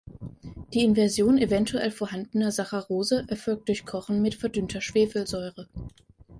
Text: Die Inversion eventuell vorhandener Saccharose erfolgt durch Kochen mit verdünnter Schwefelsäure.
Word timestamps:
Die 0.73 0.83
Inversion 0.83 1.37
eventuell 1.37 1.91
vorhandener 1.91 2.51
Saccharose 2.51 3.23
erfolgt 3.27 3.67
durch 3.69 3.85
Kochen 3.85 4.19
mit 4.23 4.33
verdünnter 4.33 4.81
Schwefelsäure. 4.81 5.69